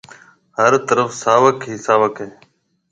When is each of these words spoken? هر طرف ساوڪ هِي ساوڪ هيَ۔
هر 0.59 0.73
طرف 0.87 1.09
ساوڪ 1.23 1.57
هِي 1.67 1.75
ساوڪ 1.85 2.13
هيَ۔ 2.23 2.29